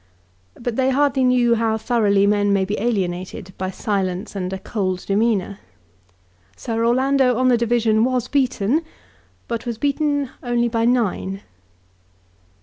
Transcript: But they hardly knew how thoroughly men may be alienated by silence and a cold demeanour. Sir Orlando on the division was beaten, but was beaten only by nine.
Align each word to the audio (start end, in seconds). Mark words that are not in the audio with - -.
But 0.59 0.77
they 0.77 0.89
hardly 0.89 1.23
knew 1.23 1.53
how 1.53 1.77
thoroughly 1.77 2.25
men 2.25 2.51
may 2.51 2.65
be 2.65 2.75
alienated 2.79 3.53
by 3.59 3.69
silence 3.69 4.35
and 4.35 4.51
a 4.51 4.57
cold 4.57 5.05
demeanour. 5.05 5.59
Sir 6.55 6.83
Orlando 6.83 7.37
on 7.37 7.49
the 7.49 7.55
division 7.57 8.03
was 8.03 8.27
beaten, 8.27 8.81
but 9.47 9.67
was 9.67 9.77
beaten 9.77 10.31
only 10.41 10.69
by 10.69 10.85
nine. 10.85 11.43